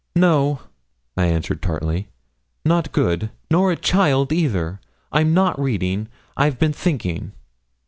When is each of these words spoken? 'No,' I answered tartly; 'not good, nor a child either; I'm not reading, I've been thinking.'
'No,' 0.15 0.61
I 1.15 1.27
answered 1.27 1.61
tartly; 1.61 2.07
'not 2.65 2.91
good, 2.91 3.29
nor 3.51 3.71
a 3.71 3.75
child 3.75 4.33
either; 4.33 4.79
I'm 5.11 5.31
not 5.35 5.59
reading, 5.61 6.07
I've 6.35 6.57
been 6.57 6.73
thinking.' 6.73 7.33